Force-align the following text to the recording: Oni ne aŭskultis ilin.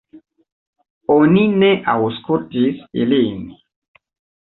Oni 1.17 1.45
ne 1.65 1.71
aŭskultis 1.95 2.83
ilin. 3.05 3.49